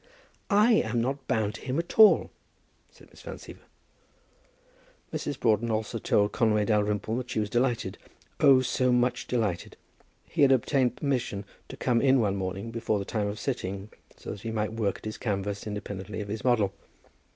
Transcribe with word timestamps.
"I 0.49 0.71
am 0.83 0.99
not 0.99 1.27
bound 1.27 1.53
to 1.53 1.61
him 1.61 1.77
at 1.77 1.99
all," 1.99 2.31
said 2.89 3.11
Miss 3.11 3.21
Van 3.21 3.35
Siever. 3.37 3.67
Mrs. 5.13 5.39
Broughton 5.39 5.69
also 5.69 5.99
told 5.99 6.31
Conway 6.31 6.65
Dalrymple 6.65 7.17
that 7.17 7.29
she 7.29 7.39
was 7.39 7.51
delighted, 7.51 7.99
oh, 8.39 8.61
so 8.61 8.91
much 8.91 9.27
delighted! 9.27 9.77
He 10.27 10.41
had 10.41 10.51
obtained 10.51 10.95
permission 10.97 11.45
to 11.69 11.77
come 11.77 12.01
in 12.01 12.19
one 12.19 12.35
morning 12.35 12.71
before 12.71 12.97
the 12.97 13.05
time 13.05 13.27
of 13.27 13.39
sitting, 13.39 13.91
so 14.17 14.31
that 14.31 14.41
he 14.41 14.49
might 14.49 14.73
work 14.73 14.97
at 14.97 15.05
his 15.05 15.19
canvas 15.19 15.67
independently 15.67 16.19
of 16.21 16.29
his 16.29 16.43
model. 16.43 16.73